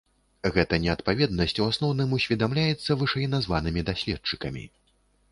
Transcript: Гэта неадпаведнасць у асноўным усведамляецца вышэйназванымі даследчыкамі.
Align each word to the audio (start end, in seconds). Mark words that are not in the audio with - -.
Гэта 0.53 0.77
неадпаведнасць 0.85 1.59
у 1.65 1.67
асноўным 1.73 2.15
усведамляецца 2.17 2.97
вышэйназванымі 3.01 3.83
даследчыкамі. 3.91 4.65